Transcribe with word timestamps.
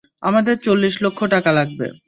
আমাদের 0.23 0.55
চল্লিশ 0.57 0.95
লক্ষ 1.01 1.19
টাকা 1.27 1.51
লাগবে। 1.51 1.85